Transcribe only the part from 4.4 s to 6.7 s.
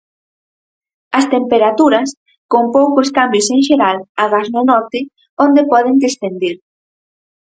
no norte, onde poden descender.